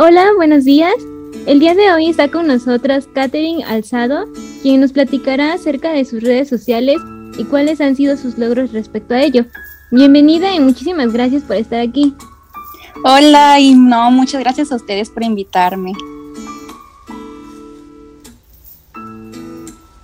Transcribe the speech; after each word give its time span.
Hola, 0.00 0.28
buenos 0.36 0.64
días. 0.64 0.94
El 1.44 1.58
día 1.58 1.74
de 1.74 1.92
hoy 1.92 2.08
está 2.08 2.30
con 2.30 2.46
nosotras 2.46 3.08
Katherine 3.12 3.64
Alzado, 3.64 4.26
quien 4.62 4.80
nos 4.80 4.92
platicará 4.92 5.52
acerca 5.52 5.90
de 5.90 6.04
sus 6.04 6.22
redes 6.22 6.48
sociales 6.48 6.98
y 7.36 7.42
cuáles 7.42 7.80
han 7.80 7.96
sido 7.96 8.16
sus 8.16 8.38
logros 8.38 8.72
respecto 8.72 9.14
a 9.14 9.22
ello. 9.22 9.44
Bienvenida 9.90 10.54
y 10.54 10.60
muchísimas 10.60 11.12
gracias 11.12 11.42
por 11.42 11.56
estar 11.56 11.80
aquí. 11.80 12.14
Hola 13.04 13.58
y 13.58 13.74
no, 13.74 14.12
muchas 14.12 14.40
gracias 14.40 14.70
a 14.70 14.76
ustedes 14.76 15.10
por 15.10 15.24
invitarme. 15.24 15.94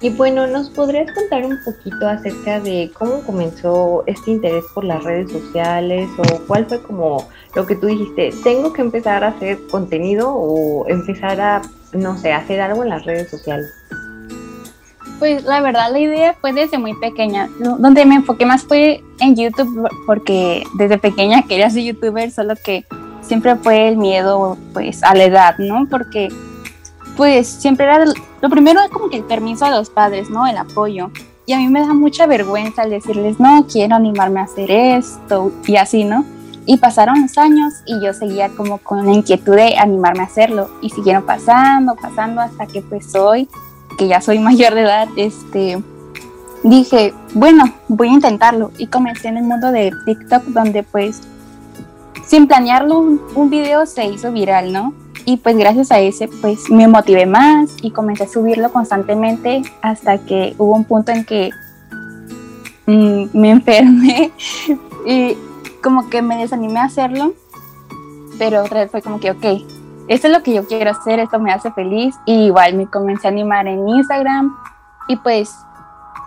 Y 0.05 0.11
bueno, 0.11 0.47
¿nos 0.47 0.69
podrías 0.69 1.11
contar 1.13 1.47
un 1.47 1.59
poquito 1.65 2.07
acerca 2.07 2.61
de 2.61 2.91
cómo 2.93 3.23
comenzó 3.23 4.05
este 4.07 4.33
interés 4.33 4.63
por 4.75 4.85
las 4.85 5.03
redes 5.03 5.33
sociales 5.33 6.11
o 6.19 6.41
cuál 6.47 6.67
fue 6.67 6.83
como 6.83 7.27
lo 7.55 7.65
que 7.65 7.75
tú 7.75 7.87
dijiste, 7.87 8.31
tengo 8.45 8.71
que 8.75 8.83
empezar 8.83 9.25
a 9.25 9.29
hacer 9.29 9.59
contenido 9.71 10.31
o 10.31 10.87
empezar 10.89 11.41
a, 11.41 11.63
no 11.95 12.19
sé, 12.19 12.35
hacer 12.35 12.61
algo 12.61 12.83
en 12.83 12.91
las 12.91 13.07
redes 13.07 13.31
sociales? 13.31 13.73
Pues 15.19 15.43
la 15.45 15.63
verdad 15.63 15.91
la 15.91 16.01
idea 16.01 16.35
fue 16.39 16.53
desde 16.53 16.77
muy 16.77 16.93
pequeña, 17.01 17.49
donde 17.79 18.05
me 18.05 18.17
enfoqué 18.17 18.45
más 18.45 18.63
fue 18.65 19.03
en 19.21 19.37
YouTube 19.37 19.89
porque 20.05 20.65
desde 20.77 20.99
pequeña 20.99 21.45
quería 21.49 21.71
ser 21.71 21.83
youtuber, 21.83 22.31
solo 22.31 22.57
que 22.63 22.85
siempre 23.23 23.57
fue 23.57 23.89
el 23.89 23.97
miedo 23.97 24.59
pues 24.75 25.03
a 25.03 25.15
la 25.15 25.25
edad, 25.25 25.57
¿no? 25.57 25.87
Porque 25.89 26.29
pues 27.17 27.47
siempre 27.47 27.87
era, 27.87 28.05
lo 28.41 28.51
primero 28.51 28.81
es 28.81 28.91
como 28.91 29.09
que 29.09 29.17
el 29.17 29.25
permiso 29.25 29.65
a 29.65 29.71
los 29.71 29.91
padres, 29.91 30.31
¿no? 30.31 30.47
El 30.47 30.57
apoyo. 30.57 31.11
Y 31.47 31.53
a 31.53 31.59
mí 31.59 31.69
me 31.69 31.81
da 31.81 31.93
mucha 31.93 32.27
vergüenza 32.27 32.85
el 32.85 32.91
decirles, 32.91 33.39
no, 33.39 33.67
quiero 33.71 33.97
animarme 33.97 34.41
a 34.41 34.45
hacer 34.45 34.71
esto 34.71 35.53
y 35.67 35.77
así, 35.77 36.05
¿no? 36.05 36.25
Y 36.67 36.79
pasaron 36.79 37.21
los 37.21 37.37
años 37.37 37.75
y 37.87 38.03
yo 38.03 38.15
seguía 38.15 38.49
como 38.49 38.79
con 38.79 39.05
la 39.05 39.13
inquietud 39.13 39.55
de 39.55 39.77
animarme 39.77 40.21
a 40.21 40.27
hacerlo. 40.27 40.71
Y 40.81 40.89
siguieron 40.89 41.25
pasando, 41.25 41.95
pasando 41.97 42.41
hasta 42.41 42.67
que 42.67 42.81
pues 42.81 43.15
hoy, 43.15 43.49
que 43.99 44.09
ya 44.09 44.23
soy 44.23 44.39
mayor 44.41 44.75
de 44.75 44.83
edad, 44.83 45.09
este, 45.17 45.83
dije, 46.63 47.13
bueno, 47.35 47.65
voy 47.89 48.09
a 48.09 48.13
intentarlo. 48.13 48.71
Y 48.79 48.87
comencé 48.87 49.29
en 49.29 49.37
el 49.37 49.45
mundo 49.45 49.71
de 49.71 49.93
TikTok 50.07 50.45
donde 50.45 50.83
pues 50.83 51.21
sin 52.27 52.47
planearlo 52.47 52.99
un, 52.99 53.21
un 53.35 53.51
video 53.51 53.85
se 53.85 54.07
hizo 54.07 54.33
viral, 54.33 54.73
¿no? 54.73 54.95
Y 55.25 55.39
pues 55.39 55.57
gracias 55.57 55.91
a 55.91 56.01
ese 56.01 56.29
pues 56.29 56.71
me 56.71 56.87
motivé 56.89 57.27
más 57.27 57.77
y 57.83 57.91
comencé 57.91 58.25
a 58.25 58.29
subirlo 58.29 58.73
constantemente 58.73 59.63
hasta 59.83 60.19
que 60.19 60.55
hubo 60.59 60.75
un 60.75 60.85
punto 60.85 61.13
en 61.13 61.25
que 61.25 61.51
mm, 62.87 63.25
me 63.33 63.51
enfermé 63.53 64.33
y 65.07 65.37
como 65.83 66.09
que 66.09 66.23
me 66.23 66.37
desanimé 66.37 66.81
a 66.81 66.85
hacerlo, 66.85 67.35
pero 68.39 68.63
otra 68.63 68.81
vez 68.81 68.91
fue 68.91 69.03
como 69.03 69.21
que, 69.21 69.31
ok, 69.31 69.45
esto 70.09 70.27
es 70.29 70.33
lo 70.33 70.43
que 70.43 70.55
yo 70.55 70.67
quiero 70.67 70.91
hacer, 70.91 71.19
esto 71.19 71.39
me 71.39 71.53
hace 71.53 71.71
feliz 71.73 72.15
y 72.27 72.47
igual 72.47 72.75
me 72.75 72.87
comencé 72.87 73.27
a 73.27 73.31
animar 73.31 73.67
en 73.67 73.89
Instagram 73.89 74.55
y 75.09 75.17
pues 75.17 75.55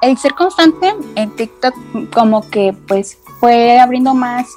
el 0.02 0.18
ser 0.18 0.34
constante 0.34 0.94
en 1.16 1.36
TikTok 1.36 1.74
como 2.14 2.48
que 2.50 2.76
pues 2.88 3.18
fue 3.40 3.80
abriendo 3.80 4.14
más 4.14 4.48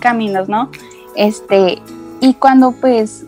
caminos, 0.00 0.48
¿no? 0.48 0.70
Este, 1.14 1.80
y 2.20 2.34
cuando 2.34 2.72
pues 2.72 3.26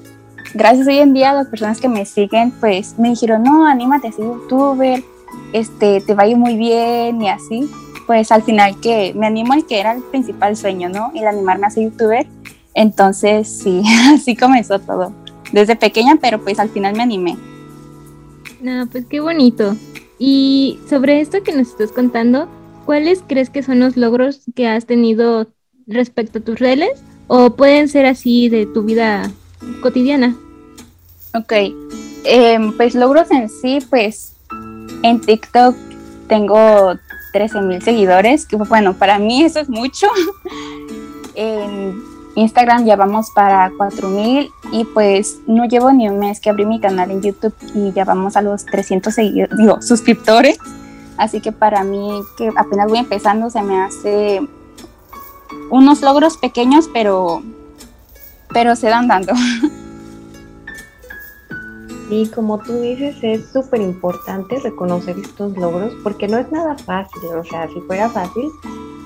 gracias 0.55 0.87
hoy 0.87 0.99
en 0.99 1.13
día 1.13 1.31
a 1.31 1.35
las 1.35 1.49
personas 1.49 1.81
que 1.81 1.89
me 1.89 2.07
siguen, 2.07 2.53
pues 2.61 2.99
me 2.99 3.11
dijeron, 3.11 3.43
no, 3.43 3.67
anímate 3.67 4.09
a 4.09 4.13
ser 4.13 4.25
youtuber, 4.25 5.03
este, 5.53 6.01
te 6.01 6.15
va 6.15 6.25
a 6.25 6.29
ir 6.29 6.37
muy 6.37 6.57
bien 6.57 7.21
y 7.21 7.29
así. 7.29 7.69
Pues 8.07 8.31
al 8.33 8.43
final 8.43 8.79
que 8.81 9.15
me 9.15 9.27
animo 9.27 9.55
el 9.55 9.65
que 9.67 9.81
era 9.81 9.93
el 9.93 10.03
principal 10.03 10.57
sueño, 10.57 10.89
¿no? 10.89 11.11
El 11.15 11.27
animarme 11.27 11.67
a 11.67 11.71
ser 11.71 11.85
youtuber. 11.85 12.27
Entonces 12.75 13.49
sí, 13.49 13.83
así 14.15 14.37
comenzó 14.37 14.79
todo. 14.79 15.13
Desde 15.53 15.77
pequeña, 15.77 16.17
pero 16.21 16.43
pues 16.43 16.59
al 16.59 16.69
final 16.71 16.95
me 16.97 17.03
animé. 17.03 17.37
No, 18.61 18.87
pues 18.87 19.07
qué 19.07 19.21
bonito. 19.21 19.77
Y 20.19 20.79
sobre 20.89 21.21
esto 21.21 21.43
que 21.43 21.53
nos 21.53 21.69
estás 21.69 21.93
contando, 21.93 22.49
¿cuáles 22.85 23.23
crees 23.27 23.51
que 23.51 23.63
son 23.63 23.81
los 23.81 23.97
logros 23.97 24.43
que 24.55 24.69
has 24.69 24.87
tenido 24.87 25.49
respecto 25.87 26.39
a 26.39 26.43
tus 26.43 26.59
redes? 26.59 27.03
¿O 27.27 27.51
pueden 27.51 27.89
ser 27.89 28.07
así 28.07 28.49
de 28.49 28.67
tu 28.67 28.83
vida 28.83 29.31
cotidiana? 29.81 30.37
Ok, 31.37 31.53
em, 32.25 32.77
pues 32.77 32.95
logros 32.95 33.29
en 33.33 33.49
sí, 33.49 33.81
pues 33.91 34.37
en 35.03 35.21
TikTok 35.21 35.75
tengo 36.29 36.95
13 37.33 37.61
mil 37.63 37.83
seguidores, 37.83 38.47
que 38.47 38.55
bueno, 38.55 38.95
para 38.95 39.19
mí 39.19 39.43
eso 39.43 39.59
es 39.59 39.69
mucho. 39.69 40.07
en 41.35 42.01
Instagram 42.37 42.85
ya 42.85 42.95
vamos 42.95 43.31
para 43.35 43.73
4 43.77 44.09
mil 44.09 44.49
y 44.71 44.85
pues 44.85 45.41
no 45.49 45.65
llevo 45.65 45.93
ni 45.93 46.09
un 46.09 46.21
mes 46.21 46.39
que 46.39 46.51
abrí 46.51 46.67
mi 46.67 46.81
canal 46.81 47.11
en 47.11 47.21
YouTube 47.21 47.55
y 47.75 47.93
ya 47.93 48.05
vamos 48.05 48.37
a 48.37 48.43
los 48.43 48.65
300 48.67 49.13
seguidores, 49.13 49.57
digo, 49.59 49.83
suscriptores. 49.83 50.59
Así 51.17 51.41
que 51.41 51.51
para 51.51 51.83
mí, 51.83 52.23
que 52.39 52.49
apenas 52.57 52.89
voy 52.89 52.99
empezando, 52.99 53.51
se 53.51 53.61
me 53.63 53.81
hace 53.83 54.41
unos 55.71 56.01
logros 56.01 56.37
pequeños, 56.37 56.89
pero, 56.93 57.43
pero 58.53 58.77
se 58.77 58.89
dan 58.89 59.09
dando. 59.09 59.33
Y 62.11 62.29
como 62.29 62.59
tú 62.59 62.81
dices, 62.81 63.17
es 63.23 63.47
súper 63.53 63.81
importante 63.81 64.59
reconocer 64.61 65.19
estos 65.19 65.57
logros 65.57 65.93
porque 66.03 66.29
no 66.29 66.39
es 66.39 66.51
nada 66.53 66.77
fácil. 66.77 67.23
O 67.37 67.45
sea, 67.45 67.69
si 67.69 67.81
fuera 67.83 68.11
fácil, 68.11 68.51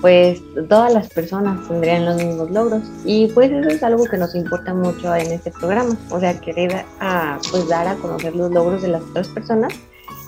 pues 0.01 0.41
todas 0.67 0.93
las 0.93 1.09
personas 1.09 1.67
tendrían 1.67 2.05
los 2.05 2.17
mismos 2.17 2.51
logros. 2.51 2.83
Y 3.05 3.27
pues 3.27 3.51
eso 3.51 3.69
es 3.69 3.83
algo 3.83 4.03
que 4.05 4.17
nos 4.17 4.35
importa 4.35 4.73
mucho 4.73 5.15
en 5.15 5.31
este 5.31 5.51
programa. 5.51 5.95
O 6.11 6.19
sea, 6.19 6.39
querer 6.39 6.85
a, 6.99 7.39
pues 7.51 7.67
dar 7.67 7.87
a 7.87 7.95
conocer 7.95 8.35
los 8.35 8.51
logros 8.51 8.81
de 8.81 8.89
las 8.89 9.01
otras 9.01 9.27
personas 9.29 9.73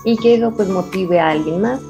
y 0.04 0.16
que 0.16 0.34
eso 0.34 0.50
pues 0.52 0.68
motive 0.68 1.20
a 1.20 1.30
alguien 1.30 1.60
más. 1.60 1.80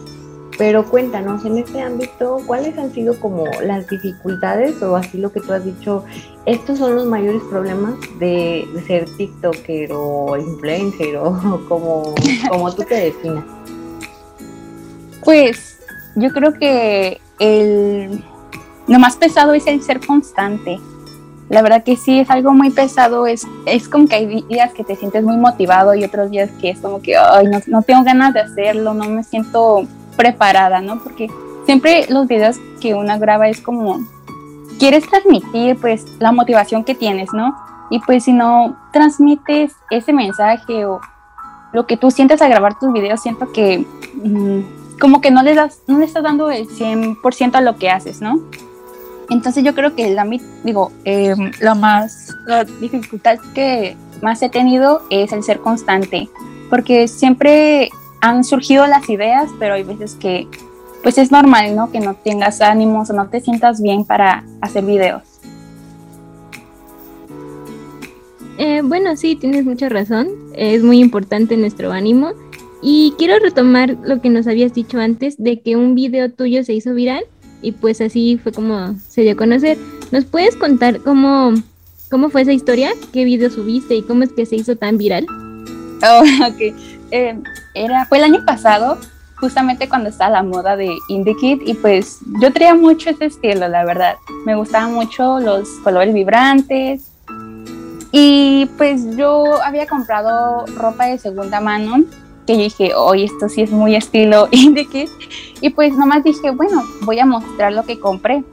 Pero 0.62 0.88
cuéntanos 0.88 1.44
en 1.44 1.58
este 1.58 1.80
ámbito, 1.80 2.40
¿cuáles 2.46 2.78
han 2.78 2.92
sido 2.92 3.18
como 3.18 3.46
las 3.64 3.88
dificultades 3.88 4.80
o 4.80 4.94
así 4.94 5.18
lo 5.18 5.32
que 5.32 5.40
tú 5.40 5.52
has 5.52 5.64
dicho? 5.64 6.04
Estos 6.46 6.78
son 6.78 6.94
los 6.94 7.04
mayores 7.06 7.42
problemas 7.50 7.94
de, 8.20 8.64
ser 8.86 9.06
TikToker 9.16 9.90
o 9.92 10.36
influencer 10.36 11.16
o 11.16 11.60
como, 11.68 12.14
como 12.48 12.72
tú 12.72 12.84
te 12.84 12.94
definas. 12.94 13.44
Pues 15.24 15.80
yo 16.14 16.30
creo 16.30 16.52
que 16.52 17.20
el, 17.40 18.22
lo 18.86 19.00
más 19.00 19.16
pesado 19.16 19.54
es 19.54 19.66
el 19.66 19.82
ser 19.82 19.98
constante. 19.98 20.78
La 21.48 21.62
verdad 21.62 21.82
que 21.82 21.96
sí, 21.96 22.20
es 22.20 22.30
algo 22.30 22.52
muy 22.52 22.70
pesado. 22.70 23.26
Es, 23.26 23.44
es 23.66 23.88
como 23.88 24.06
que 24.06 24.14
hay 24.14 24.44
días 24.48 24.72
que 24.74 24.84
te 24.84 24.94
sientes 24.94 25.24
muy 25.24 25.38
motivado 25.38 25.92
y 25.96 26.04
otros 26.04 26.30
días 26.30 26.50
que 26.60 26.70
es 26.70 26.78
como 26.78 27.02
que, 27.02 27.16
ay, 27.16 27.48
no, 27.48 27.58
no 27.66 27.82
tengo 27.82 28.04
ganas 28.04 28.32
de 28.32 28.42
hacerlo, 28.42 28.94
no 28.94 29.08
me 29.08 29.24
siento 29.24 29.88
preparada, 30.16 30.80
¿no? 30.80 31.02
Porque 31.02 31.28
siempre 31.64 32.06
los 32.08 32.26
videos 32.26 32.56
que 32.80 32.94
una 32.94 33.18
graba 33.18 33.48
es 33.48 33.60
como, 33.60 34.00
quieres 34.78 35.08
transmitir 35.08 35.78
pues 35.80 36.04
la 36.18 36.32
motivación 36.32 36.84
que 36.84 36.94
tienes, 36.94 37.32
¿no? 37.32 37.56
Y 37.90 37.98
pues 38.00 38.24
si 38.24 38.32
no 38.32 38.76
transmites 38.92 39.72
ese 39.90 40.12
mensaje 40.12 40.86
o 40.86 41.00
lo 41.72 41.86
que 41.86 41.96
tú 41.96 42.10
sientes 42.10 42.42
al 42.42 42.50
grabar 42.50 42.78
tus 42.78 42.92
videos, 42.92 43.20
siento 43.20 43.52
que 43.52 43.86
mm, 44.14 44.98
como 45.00 45.20
que 45.20 45.30
no 45.30 45.42
le, 45.42 45.54
das, 45.54 45.80
no 45.86 45.98
le 45.98 46.04
estás 46.04 46.22
dando 46.22 46.50
el 46.50 46.68
100% 46.68 47.54
a 47.54 47.60
lo 47.60 47.76
que 47.76 47.90
haces, 47.90 48.20
¿no? 48.20 48.40
Entonces 49.30 49.64
yo 49.64 49.74
creo 49.74 49.94
que 49.94 50.12
la, 50.14 50.24
digo, 50.64 50.92
eh, 51.04 51.34
más, 51.76 52.36
la 52.46 52.64
dificultad 52.64 53.38
que 53.54 53.96
más 54.20 54.42
he 54.42 54.48
tenido 54.48 55.02
es 55.10 55.32
el 55.32 55.42
ser 55.42 55.60
constante, 55.60 56.28
porque 56.70 57.08
siempre 57.08 57.90
han 58.22 58.44
surgido 58.44 58.86
las 58.86 59.10
ideas, 59.10 59.50
pero 59.58 59.74
hay 59.74 59.82
veces 59.82 60.14
que 60.14 60.48
pues 61.02 61.18
es 61.18 61.32
normal, 61.32 61.74
¿no? 61.74 61.90
Que 61.90 61.98
no 61.98 62.14
tengas 62.14 62.60
ánimos 62.60 63.10
o 63.10 63.12
no 63.12 63.28
te 63.28 63.40
sientas 63.40 63.82
bien 63.82 64.04
para 64.04 64.44
hacer 64.60 64.84
videos. 64.84 65.22
Eh, 68.58 68.80
bueno, 68.84 69.16
sí, 69.16 69.34
tienes 69.34 69.64
mucha 69.64 69.88
razón. 69.88 70.28
Es 70.54 70.84
muy 70.84 71.00
importante 71.00 71.56
nuestro 71.56 71.90
ánimo. 71.90 72.30
Y 72.80 73.14
quiero 73.18 73.40
retomar 73.40 73.96
lo 74.04 74.20
que 74.20 74.30
nos 74.30 74.46
habías 74.46 74.72
dicho 74.72 75.00
antes 75.00 75.36
de 75.42 75.60
que 75.60 75.74
un 75.74 75.96
video 75.96 76.30
tuyo 76.30 76.62
se 76.62 76.74
hizo 76.74 76.94
viral 76.94 77.24
y 77.60 77.72
pues 77.72 78.00
así 78.00 78.38
fue 78.42 78.52
como 78.52 78.96
se 79.08 79.22
dio 79.22 79.32
a 79.32 79.36
conocer. 79.36 79.78
¿Nos 80.12 80.24
puedes 80.24 80.54
contar 80.54 81.00
cómo, 81.00 81.54
cómo 82.08 82.30
fue 82.30 82.42
esa 82.42 82.52
historia? 82.52 82.92
¿Qué 83.12 83.24
video 83.24 83.50
subiste 83.50 83.96
y 83.96 84.02
cómo 84.02 84.22
es 84.22 84.32
que 84.32 84.46
se 84.46 84.56
hizo 84.56 84.76
tan 84.76 84.96
viral? 84.96 85.26
Oh, 86.04 86.24
ok. 86.44 86.74
Eh, 87.12 87.38
era, 87.74 88.06
fue 88.06 88.18
el 88.18 88.24
año 88.24 88.44
pasado, 88.44 88.98
justamente 89.36 89.88
cuando 89.88 90.08
estaba 90.08 90.30
la 90.30 90.42
moda 90.42 90.76
de 90.76 90.96
Indie 91.08 91.36
Kid, 91.36 91.62
y 91.66 91.74
pues 91.74 92.20
yo 92.40 92.52
traía 92.52 92.74
mucho 92.74 93.10
ese 93.10 93.26
estilo, 93.26 93.66
la 93.68 93.84
verdad. 93.84 94.14
Me 94.46 94.54
gustaban 94.54 94.94
mucho 94.94 95.40
los 95.40 95.68
colores 95.82 96.14
vibrantes. 96.14 97.08
Y 98.12 98.66
pues 98.76 99.16
yo 99.16 99.62
había 99.62 99.86
comprado 99.86 100.66
ropa 100.76 101.06
de 101.06 101.18
segunda 101.18 101.60
mano, 101.60 102.04
que 102.46 102.56
yo 102.56 102.62
dije, 102.62 102.94
oye, 102.94 103.24
esto 103.24 103.48
sí 103.48 103.62
es 103.62 103.70
muy 103.70 103.96
estilo 103.96 104.48
Indie 104.52 104.86
Kid. 104.86 105.08
Y 105.60 105.70
pues 105.70 105.96
nomás 105.96 106.22
dije, 106.22 106.50
bueno, 106.50 106.82
voy 107.02 107.18
a 107.18 107.26
mostrar 107.26 107.72
lo 107.72 107.84
que 107.84 107.98
compré. 107.98 108.44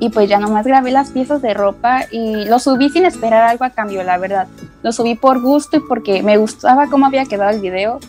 y 0.00 0.10
pues 0.10 0.28
ya 0.28 0.38
nomás 0.38 0.66
grabé 0.66 0.90
las 0.90 1.10
piezas 1.10 1.42
de 1.42 1.54
ropa 1.54 2.04
y 2.10 2.44
lo 2.44 2.58
subí 2.58 2.88
sin 2.88 3.04
esperar 3.04 3.44
algo 3.44 3.64
a 3.64 3.70
cambio, 3.70 4.02
la 4.02 4.18
verdad. 4.18 4.48
Lo 4.88 4.92
subí 4.92 5.16
por 5.16 5.42
gusto 5.42 5.76
y 5.76 5.80
porque 5.80 6.22
me 6.22 6.38
gustaba 6.38 6.86
cómo 6.86 7.04
había 7.04 7.26
quedado 7.26 7.50
el 7.50 7.60
video 7.60 8.00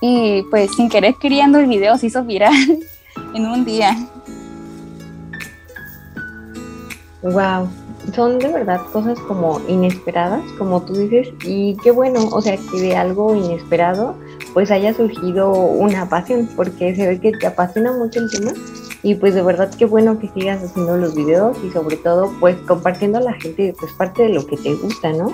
y 0.00 0.42
pues 0.42 0.70
sin 0.76 0.88
querer 0.88 1.16
queriendo 1.16 1.58
el 1.58 1.66
video 1.66 1.98
se 1.98 2.06
hizo 2.06 2.22
viral 2.22 2.54
en 3.34 3.46
un 3.46 3.64
día. 3.64 3.96
Wow, 7.22 7.68
son 8.14 8.38
de 8.38 8.46
verdad 8.46 8.80
cosas 8.92 9.18
como 9.18 9.60
inesperadas, 9.66 10.44
como 10.56 10.82
tú 10.82 10.92
dices, 10.92 11.34
y 11.44 11.76
qué 11.82 11.90
bueno, 11.90 12.28
o 12.30 12.40
sea, 12.40 12.56
que 12.56 12.80
de 12.80 12.96
algo 12.96 13.34
inesperado 13.34 14.14
pues 14.54 14.70
haya 14.70 14.94
surgido 14.94 15.50
una 15.50 16.08
pasión, 16.08 16.48
porque 16.54 16.94
se 16.94 17.08
ve 17.08 17.18
que 17.18 17.32
te 17.32 17.48
apasiona 17.48 17.90
mucho 17.90 18.20
el 18.20 18.30
tema 18.30 18.52
y 19.02 19.16
pues 19.16 19.34
de 19.34 19.42
verdad 19.42 19.68
qué 19.76 19.84
bueno 19.84 20.16
que 20.20 20.28
sigas 20.28 20.62
haciendo 20.62 20.96
los 20.96 21.12
videos 21.12 21.56
y 21.64 21.72
sobre 21.72 21.96
todo 21.96 22.32
pues 22.38 22.54
compartiendo 22.68 23.18
a 23.18 23.22
la 23.22 23.32
gente 23.32 23.74
pues 23.80 23.92
parte 23.94 24.22
de 24.22 24.28
lo 24.28 24.46
que 24.46 24.56
te 24.56 24.74
gusta, 24.74 25.12
¿no? 25.12 25.32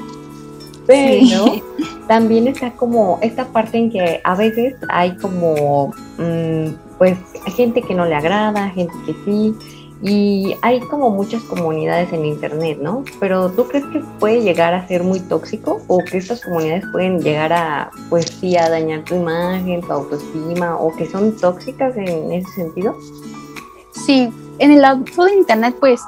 Pero 0.86 1.62
también 2.06 2.48
está 2.48 2.70
como 2.72 3.18
esta 3.22 3.46
parte 3.46 3.78
en 3.78 3.90
que 3.90 4.20
a 4.22 4.34
veces 4.34 4.74
hay 4.88 5.16
como 5.16 5.92
mm, 6.18 6.96
pues 6.98 7.18
gente 7.56 7.82
que 7.82 7.94
no 7.94 8.04
le 8.04 8.14
agrada, 8.14 8.70
gente 8.70 8.94
que 9.04 9.14
sí, 9.24 9.54
y 10.02 10.54
hay 10.60 10.80
como 10.80 11.10
muchas 11.10 11.42
comunidades 11.44 12.12
en 12.12 12.24
internet, 12.24 12.78
¿no? 12.80 13.02
Pero 13.18 13.50
¿tú 13.50 13.66
crees 13.66 13.84
que 13.86 14.00
puede 14.20 14.42
llegar 14.42 14.74
a 14.74 14.86
ser 14.86 15.02
muy 15.02 15.20
tóxico 15.20 15.80
o 15.86 15.98
que 16.04 16.18
estas 16.18 16.44
comunidades 16.44 16.84
pueden 16.92 17.20
llegar 17.20 17.52
a, 17.52 17.90
pues 18.10 18.26
sí, 18.26 18.56
a 18.56 18.68
dañar 18.68 19.04
tu 19.04 19.14
imagen, 19.14 19.80
tu 19.80 19.92
autoestima 19.92 20.76
o 20.76 20.94
que 20.94 21.08
son 21.08 21.34
tóxicas 21.36 21.96
en 21.96 22.30
ese 22.30 22.50
sentido? 22.52 22.94
Sí, 23.92 24.30
en 24.58 24.70
el 24.70 24.82
lado 24.82 25.02
de 25.02 25.34
internet, 25.34 25.74
pues 25.80 26.00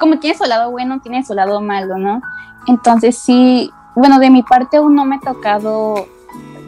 como 0.00 0.18
tiene 0.18 0.36
su 0.36 0.44
lado 0.44 0.70
bueno, 0.70 1.00
tiene 1.00 1.24
su 1.24 1.34
lado 1.34 1.60
malo, 1.60 1.98
¿no? 1.98 2.22
Entonces 2.66 3.18
sí, 3.18 3.70
bueno, 3.96 4.18
de 4.18 4.30
mi 4.30 4.42
parte 4.42 4.76
aún 4.76 4.94
no 4.94 5.04
me 5.04 5.16
ha 5.16 5.20
tocado 5.20 6.06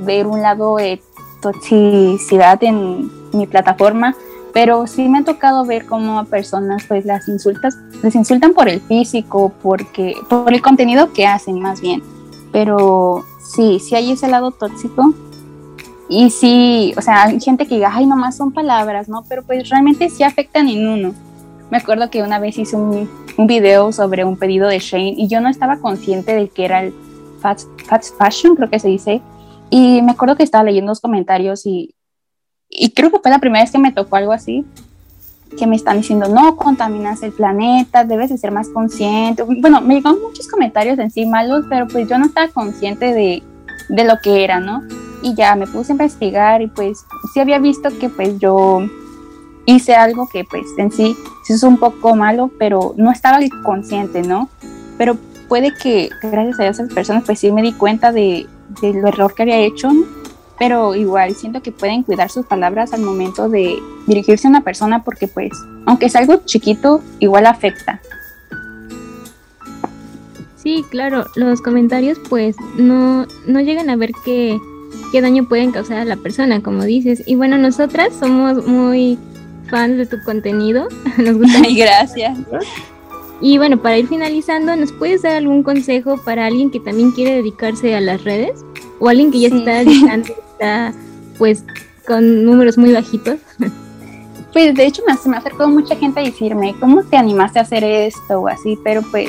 ver 0.01 0.27
un 0.27 0.43
lado 0.43 0.77
de 0.77 1.01
toxicidad 1.43 2.63
en 2.65 3.11
mi 3.33 3.47
plataforma, 3.47 4.17
pero 4.55 4.87
sí 4.87 5.09
me 5.09 5.19
ha 5.19 5.25
tocado 5.25 5.65
ver 5.67 5.85
cómo 5.85 6.19
a 6.19 6.25
personas 6.25 6.85
pues 6.89 7.05
las 7.05 7.29
insultas, 7.29 7.77
les 8.03 8.15
insultan 8.15 8.55
por 8.55 8.69
el 8.69 8.81
físico, 8.81 9.53
porque, 9.63 10.15
por 10.29 10.53
el 10.53 10.63
contenido 10.63 11.13
que 11.13 11.27
hacen 11.27 11.61
más 11.61 11.83
bien. 11.83 12.03
Pero 12.51 13.25
sí, 13.45 13.79
sí 13.79 13.95
hay 13.95 14.13
ese 14.13 14.27
lado 14.29 14.51
tóxico. 14.51 15.13
Y 16.09 16.31
sí, 16.31 16.95
o 16.97 17.03
sea, 17.03 17.25
hay 17.25 17.39
gente 17.41 17.67
que 17.67 17.75
diga, 17.75 17.91
ay, 17.93 18.07
nomás 18.07 18.39
son 18.39 18.53
palabras, 18.53 19.11
¿no? 19.11 19.23
Pero 19.29 19.43
pues 19.43 19.69
realmente 19.69 20.09
sí 20.09 20.23
afectan 20.23 20.67
en 20.69 20.89
uno. 20.89 21.15
Me 21.71 21.77
acuerdo 21.77 22.09
que 22.09 22.23
una 22.23 22.39
vez 22.39 22.57
hice 22.57 22.77
un, 22.77 23.11
un 23.37 23.47
video 23.47 23.93
sobre 23.93 24.25
un 24.25 24.39
pedido 24.39 24.67
de 24.69 24.79
Shane 24.79 25.15
y 25.19 25.29
yo 25.29 25.43
no 25.43 25.51
estaba 25.51 25.77
consciente 25.81 26.35
de 26.35 26.49
que 26.49 26.65
era 26.65 26.83
el 26.83 26.95
fast, 27.41 27.69
fast 27.87 28.17
fashion, 28.19 28.57
creo 28.57 28.71
que 28.71 28.79
se 28.79 28.89
dice. 28.89 29.23
Y 29.71 30.03
me 30.03 30.13
acuerdo 30.13 30.37
que 30.37 30.43
estaba 30.43 30.65
leyendo 30.65 30.91
los 30.91 31.01
comentarios 31.01 31.67
y 31.67 31.95
y 32.69 32.91
creo 32.91 33.11
que 33.11 33.19
fue 33.19 33.31
la 33.31 33.39
primera 33.39 33.65
vez 33.65 33.73
que 33.73 33.79
me 33.79 33.93
tocó 33.93 34.17
algo 34.17 34.33
así, 34.33 34.65
que 35.57 35.67
me 35.67 35.77
están 35.77 35.99
diciendo, 35.99 36.29
no 36.29 36.57
contaminas 36.57 37.23
el 37.23 37.33
planeta, 37.33 38.05
debes 38.05 38.31
de 38.31 38.39
ser 38.39 38.53
más 38.53 38.69
consciente. 38.69 39.43
Bueno, 39.43 39.81
me 39.81 39.95
llegaron 39.95 40.21
muchos 40.21 40.47
comentarios 40.47 40.99
en 40.99 41.11
sí 41.11 41.25
malos, 41.25 41.65
pero 41.71 41.89
pues 41.89 42.09
yo 42.09 42.19
no 42.19 42.27
estaba 42.27 42.49
consciente 42.49 43.15
de, 43.15 43.43
de 43.89 44.05
lo 44.05 44.19
que 44.23 44.45
era, 44.45 44.61
¿no? 44.61 44.83
Y 45.23 45.35
ya 45.35 45.57
me 45.57 45.67
puse 45.67 45.93
a 45.93 45.95
investigar 45.95 46.61
y 46.61 46.67
pues 46.69 47.05
sí 47.33 47.41
había 47.41 47.59
visto 47.59 47.89
que 47.99 48.09
pues 48.11 48.39
yo 48.39 48.83
hice 49.65 49.95
algo 49.95 50.29
que 50.29 50.45
pues 50.45 50.67
en 50.77 50.93
sí, 50.93 51.17
sí 51.45 51.55
es 51.55 51.63
un 51.63 51.79
poco 51.79 52.15
malo, 52.15 52.51
pero 52.59 52.95
no 52.97 53.11
estaba 53.11 53.39
consciente, 53.65 54.23
¿no? 54.23 54.51
Pero 54.99 55.17
puede 55.49 55.75
que 55.75 56.11
gracias 56.23 56.61
a 56.61 56.69
esas 56.69 56.93
personas 56.93 57.25
pues 57.25 57.39
sí 57.39 57.51
me 57.51 57.63
di 57.63 57.73
cuenta 57.73 58.13
de, 58.13 58.47
de 58.81 58.93
lo 58.95 59.09
error 59.09 59.35
que 59.35 59.43
había 59.43 59.59
hecho, 59.59 59.93
¿no? 59.93 60.19
pero 60.59 60.95
igual 60.95 61.35
siento 61.35 61.63
que 61.63 61.73
pueden 61.73 62.03
cuidar 62.03 62.31
sus 62.31 62.45
palabras 62.45 62.93
al 62.93 63.01
momento 63.01 63.49
de 63.49 63.79
dirigirse 64.07 64.49
a 64.49 64.51
una 64.51 64.63
persona 64.63 65.05
porque 65.05 65.29
pues, 65.29 65.53
aunque 65.87 66.07
es 66.07 66.17
algo 66.17 66.43
chiquito, 66.45 67.01
igual 67.21 67.47
afecta. 67.47 68.01
Sí, 70.57 70.85
claro, 70.91 71.27
los 71.37 71.63
comentarios 71.63 72.19
pues 72.29 72.57
no, 72.77 73.27
no 73.47 73.61
llegan 73.61 73.89
a 73.89 73.97
ver 73.97 74.11
qué, 74.25 74.59
qué 75.13 75.21
daño 75.21 75.49
pueden 75.49 75.71
causar 75.71 75.99
a 75.99 76.05
la 76.05 76.17
persona, 76.17 76.61
como 76.61 76.83
dices. 76.83 77.23
Y 77.25 77.37
bueno, 77.37 77.57
nosotras 77.57 78.13
somos 78.19 78.67
muy 78.67 79.17
fans 79.71 79.97
de 79.97 80.07
tu 80.07 80.21
contenido. 80.25 80.89
Nos 81.19 81.39
gusta. 81.39 81.59
Ay, 81.65 81.77
gracias. 81.77 82.37
Y 83.41 83.59
bueno, 83.59 83.79
para 83.79 83.99
ir 83.99 84.09
finalizando, 84.09 84.75
¿nos 84.75 84.93
puedes 84.93 85.23
dar 85.23 85.37
algún 85.37 85.63
consejo 85.63 86.17
para 86.25 86.47
alguien 86.47 86.71
que 86.71 86.81
también 86.81 87.13
quiere 87.13 87.35
dedicarse 87.35 87.95
a 87.95 88.01
las 88.01 88.25
redes? 88.25 88.65
O 88.99 89.09
alguien 89.09 89.31
que 89.31 89.41
ya 89.41 89.49
está 89.49 89.79
dedicando 89.79 90.29
está 90.29 90.93
pues 91.39 91.65
con 92.07 92.45
números 92.45 92.79
muy 92.79 92.93
bajitos. 92.93 93.39
Pues 94.51 94.75
de 94.75 94.87
hecho 94.87 95.03
me, 95.07 95.13
me 95.31 95.37
acercó 95.37 95.69
mucha 95.69 95.95
gente 95.95 96.21
a 96.21 96.23
decirme, 96.23 96.75
¿cómo 96.81 97.05
te 97.05 97.19
animaste 97.19 97.59
a 97.59 97.63
hacer 97.63 97.85
esto 97.85 98.41
o 98.41 98.49
así? 98.49 98.79
Pero 98.83 99.03
pues 99.11 99.29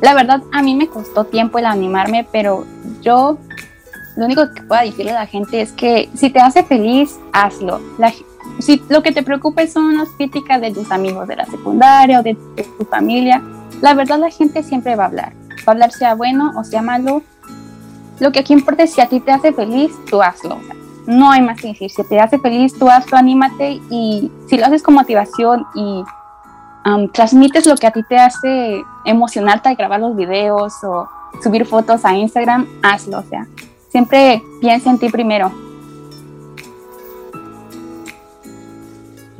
la 0.00 0.14
verdad 0.14 0.40
a 0.52 0.62
mí 0.62 0.76
me 0.76 0.86
costó 0.86 1.24
tiempo 1.24 1.58
el 1.58 1.66
animarme, 1.66 2.26
pero 2.30 2.64
yo 3.02 3.38
lo 4.16 4.24
único 4.24 4.42
que 4.54 4.62
puedo 4.62 4.82
decirle 4.82 5.10
a 5.10 5.14
la 5.14 5.26
gente 5.26 5.60
es 5.60 5.72
que 5.72 6.08
si 6.14 6.30
te 6.30 6.38
hace 6.38 6.62
feliz, 6.62 7.18
hazlo. 7.32 7.80
Si 8.58 8.82
lo 8.88 9.02
que 9.02 9.12
te 9.12 9.22
preocupa 9.22 9.66
son 9.66 9.96
las 9.96 10.08
críticas 10.10 10.60
de 10.60 10.72
tus 10.72 10.90
amigos 10.90 11.28
de 11.28 11.36
la 11.36 11.46
secundaria 11.46 12.20
o 12.20 12.22
de, 12.22 12.34
tu 12.34 12.84
familia, 12.84 13.42
la 13.80 13.94
verdad 13.94 14.18
la 14.18 14.30
gente 14.30 14.62
siempre 14.62 14.96
va 14.96 15.04
a 15.04 15.06
hablar. 15.06 15.32
Va 15.60 15.64
a 15.66 15.70
hablar 15.72 15.92
sea 15.92 16.14
bueno 16.14 16.52
o 16.56 16.64
sea 16.64 16.82
malo, 16.82 17.22
lo 18.18 18.32
que 18.32 18.40
aquí 18.40 18.52
importa 18.52 18.82
es 18.82 18.92
si 18.92 19.00
a 19.00 19.08
ti 19.08 19.20
te 19.20 19.32
hace 19.32 19.52
feliz, 19.52 19.92
tú 20.08 20.22
hazlo. 20.22 20.58
no 21.06 21.30
hay 21.30 21.40
más 21.40 21.60
que 21.60 21.68
decir. 21.68 21.90
Si 21.90 22.04
te 22.04 22.20
hace 22.20 22.38
feliz, 22.38 22.78
tú 22.78 22.88
hazlo, 22.88 23.16
anímate 23.16 23.80
y 23.90 24.30
si 24.48 24.58
lo 24.58 24.66
haces 24.66 24.82
con 24.82 24.94
motivación 24.94 25.66
y 25.74 26.04
transmites 27.12 27.66
lo 27.66 27.76
que 27.76 27.86
a 27.86 27.90
ti 27.90 28.02
te 28.02 28.16
hace 28.16 28.82
emocionarte 29.04 29.68
al 29.68 29.76
grabar 29.76 30.00
los 30.00 30.16
videos 30.16 30.72
o 30.84 31.08
subir 31.42 31.66
fotos 31.66 32.04
a 32.04 32.14
Instagram, 32.14 32.66
hazlo. 32.82 33.20
O 33.20 33.22
sea, 33.22 33.46
siempre 33.88 34.42
piensa 34.60 34.90
en 34.90 34.98
ti 34.98 35.08
primero. 35.08 35.50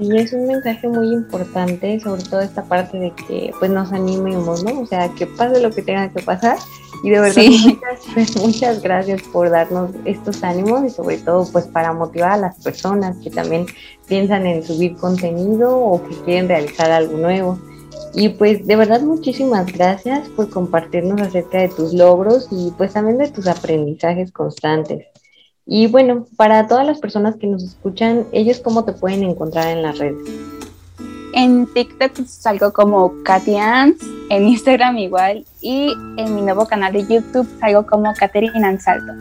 Y 0.00 0.16
es 0.16 0.32
un 0.32 0.46
mensaje 0.46 0.88
muy 0.88 1.12
importante, 1.12 2.00
sobre 2.00 2.22
todo 2.22 2.40
esta 2.40 2.64
parte 2.64 2.98
de 2.98 3.12
que 3.12 3.52
pues 3.58 3.70
nos 3.70 3.92
animemos, 3.92 4.64
¿no? 4.64 4.80
O 4.80 4.86
sea, 4.86 5.10
que 5.10 5.26
pase 5.26 5.60
lo 5.60 5.70
que 5.70 5.82
tenga 5.82 6.08
que 6.10 6.22
pasar. 6.22 6.56
Y 7.04 7.10
de 7.10 7.20
verdad, 7.20 7.42
muchas, 8.16 8.36
muchas 8.42 8.82
gracias 8.82 9.20
por 9.30 9.50
darnos 9.50 9.90
estos 10.06 10.42
ánimos 10.42 10.84
y 10.84 10.90
sobre 10.90 11.18
todo 11.18 11.46
pues 11.52 11.66
para 11.66 11.92
motivar 11.92 12.32
a 12.32 12.36
las 12.38 12.56
personas 12.64 13.18
que 13.18 13.28
también 13.28 13.66
piensan 14.08 14.46
en 14.46 14.62
subir 14.62 14.96
contenido 14.96 15.78
o 15.78 16.02
que 16.02 16.14
quieren 16.24 16.48
realizar 16.48 16.90
algo 16.90 17.18
nuevo. 17.18 17.58
Y 18.14 18.30
pues 18.30 18.66
de 18.66 18.76
verdad 18.76 19.02
muchísimas 19.02 19.70
gracias 19.70 20.26
por 20.30 20.48
compartirnos 20.48 21.20
acerca 21.20 21.58
de 21.58 21.68
tus 21.68 21.92
logros 21.92 22.48
y 22.50 22.72
pues 22.78 22.94
también 22.94 23.18
de 23.18 23.30
tus 23.30 23.46
aprendizajes 23.46 24.32
constantes. 24.32 25.09
Y 25.72 25.86
bueno, 25.86 26.26
para 26.36 26.66
todas 26.66 26.84
las 26.84 26.98
personas 26.98 27.36
que 27.36 27.46
nos 27.46 27.62
escuchan, 27.62 28.26
ellos 28.32 28.58
cómo 28.58 28.84
te 28.84 28.92
pueden 28.92 29.22
encontrar 29.22 29.68
en 29.68 29.82
las 29.82 29.98
redes. 29.98 30.28
En 31.32 31.64
TikTok 31.72 32.26
salgo 32.26 32.72
como 32.72 33.12
Katy 33.22 33.54
en 33.54 34.48
Instagram 34.48 34.98
igual 34.98 35.46
y 35.60 35.94
en 36.16 36.34
mi 36.34 36.42
nuevo 36.42 36.66
canal 36.66 36.92
de 36.92 37.06
YouTube 37.06 37.48
salgo 37.60 37.86
como 37.86 38.12
Caterina 38.14 38.66
Ansalto. 38.66 39.12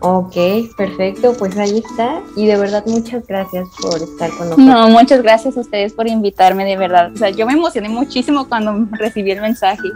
Ok, 0.00 0.36
perfecto, 0.76 1.32
pues 1.38 1.56
ahí 1.56 1.78
está. 1.78 2.20
Y 2.36 2.46
de 2.46 2.58
verdad 2.58 2.84
muchas 2.84 3.26
gracias 3.26 3.66
por 3.80 3.96
estar 3.96 4.28
con 4.28 4.50
nosotros. 4.50 4.58
No, 4.58 4.90
muchas 4.90 5.22
gracias 5.22 5.56
a 5.56 5.60
ustedes 5.60 5.94
por 5.94 6.06
invitarme, 6.06 6.66
de 6.66 6.76
verdad. 6.76 7.10
O 7.14 7.16
sea, 7.16 7.30
yo 7.30 7.46
me 7.46 7.54
emocioné 7.54 7.88
muchísimo 7.88 8.46
cuando 8.46 8.86
recibí 8.98 9.30
el 9.30 9.40
mensaje. 9.40 9.88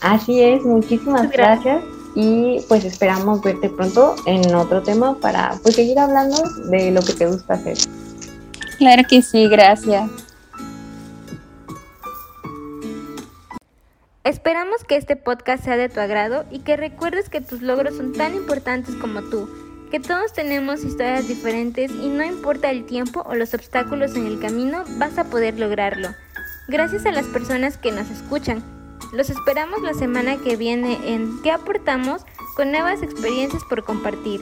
Así 0.00 0.42
es, 0.42 0.64
muchísimas 0.64 1.30
gracias 1.30 1.84
y 2.16 2.64
pues 2.66 2.84
esperamos 2.84 3.42
verte 3.42 3.68
pronto 3.68 4.16
en 4.24 4.52
otro 4.54 4.82
tema 4.82 5.16
para 5.20 5.54
pues 5.62 5.76
seguir 5.76 5.98
hablando 5.98 6.42
de 6.70 6.90
lo 6.90 7.02
que 7.02 7.12
te 7.12 7.26
gusta 7.26 7.54
hacer. 7.54 7.76
Claro 8.78 9.02
que 9.08 9.20
sí, 9.20 9.46
gracias. 9.48 10.10
Esperamos 14.24 14.82
que 14.82 14.96
este 14.96 15.14
podcast 15.14 15.64
sea 15.64 15.76
de 15.76 15.88
tu 15.88 16.00
agrado 16.00 16.46
y 16.50 16.60
que 16.60 16.76
recuerdes 16.76 17.28
que 17.28 17.40
tus 17.40 17.62
logros 17.62 17.96
son 17.96 18.12
tan 18.12 18.34
importantes 18.34 18.94
como 18.96 19.22
tú, 19.22 19.48
que 19.90 20.00
todos 20.00 20.32
tenemos 20.32 20.84
historias 20.84 21.28
diferentes 21.28 21.92
y 21.92 22.08
no 22.08 22.24
importa 22.24 22.70
el 22.70 22.86
tiempo 22.86 23.22
o 23.26 23.34
los 23.34 23.54
obstáculos 23.54 24.16
en 24.16 24.26
el 24.26 24.40
camino, 24.40 24.84
vas 24.98 25.18
a 25.18 25.24
poder 25.24 25.58
lograrlo. 25.58 26.08
Gracias 26.66 27.06
a 27.06 27.12
las 27.12 27.26
personas 27.26 27.76
que 27.76 27.92
nos 27.92 28.10
escuchan, 28.10 28.64
los 29.12 29.30
esperamos 29.30 29.82
la 29.82 29.94
semana 29.94 30.36
que 30.36 30.56
viene 30.56 31.14
en 31.14 31.40
¿Qué 31.42 31.50
aportamos? 31.50 32.22
con 32.56 32.72
nuevas 32.72 33.02
experiencias 33.02 33.62
por 33.64 33.84
compartir. 33.84 34.40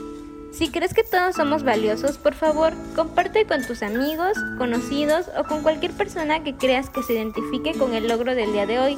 Si 0.53 0.71
crees 0.71 0.93
que 0.93 1.03
todos 1.03 1.35
somos 1.35 1.63
valiosos, 1.63 2.17
por 2.17 2.33
favor, 2.33 2.71
comparte 2.95 3.45
con 3.45 3.67
tus 3.67 3.83
amigos, 3.83 4.37
conocidos 4.57 5.25
o 5.37 5.43
con 5.43 5.61
cualquier 5.61 5.91
persona 5.91 6.41
que 6.41 6.55
creas 6.55 6.89
que 6.89 7.03
se 7.03 7.13
identifique 7.13 7.73
con 7.73 7.93
el 7.93 8.07
logro 8.07 8.33
del 8.33 8.53
día 8.53 8.65
de 8.65 8.79
hoy 8.79 8.97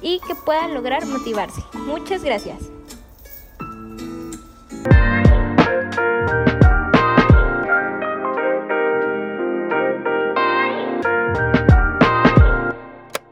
y 0.00 0.20
que 0.26 0.34
pueda 0.34 0.68
lograr 0.68 1.04
motivarse. 1.04 1.62
Muchas 1.74 2.24
gracias. 2.24 2.79